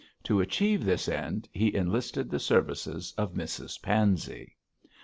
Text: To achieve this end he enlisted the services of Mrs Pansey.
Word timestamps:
To 0.23 0.41
achieve 0.41 0.83
this 0.83 1.07
end 1.07 1.47
he 1.51 1.75
enlisted 1.75 2.31
the 2.31 2.39
services 2.39 3.13
of 3.19 3.33
Mrs 3.35 3.79
Pansey. 3.83 4.57